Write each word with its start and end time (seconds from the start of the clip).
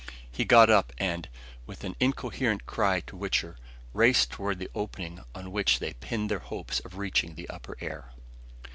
He 0.31 0.45
got 0.45 0.71
up 0.71 0.93
and, 0.97 1.29
with 1.67 1.83
an 1.83 1.95
incoherent 1.99 2.65
cry 2.65 3.01
to 3.01 3.15
Wichter, 3.15 3.57
raced 3.93 4.31
toward 4.31 4.57
the 4.57 4.67
opening 4.73 5.19
on 5.35 5.51
which 5.51 5.77
they 5.77 5.93
pinned 5.93 6.31
their 6.31 6.39
hopes 6.39 6.79
of 6.79 6.97
reaching 6.97 7.35
the 7.35 7.47
upper 7.51 7.77
air. 7.79 8.11